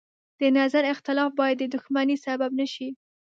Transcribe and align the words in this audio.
د 0.39 0.41
نظر 0.57 0.83
اختلاف 0.93 1.31
باید 1.39 1.57
د 1.59 1.65
دښمنۍ 1.75 2.17
سبب 2.25 2.51
نه 2.59 2.65
شي. 2.73 2.89